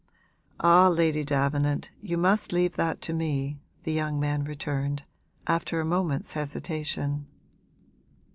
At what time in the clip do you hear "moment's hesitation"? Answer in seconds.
5.85-7.27